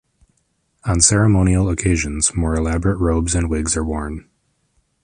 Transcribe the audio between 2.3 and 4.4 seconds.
more elaborate robes and wigs are worn.